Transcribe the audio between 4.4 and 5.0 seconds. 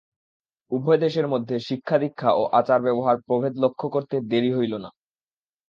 হল না।